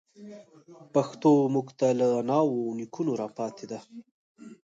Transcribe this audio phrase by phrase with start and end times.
[0.93, 3.79] پښتو موږ ته له اناوو او نيکونو راپاتي ده.